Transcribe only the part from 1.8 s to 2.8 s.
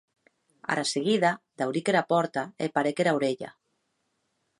era pòrta e